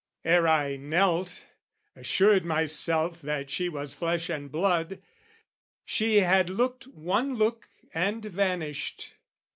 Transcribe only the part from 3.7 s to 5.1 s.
flesh and blood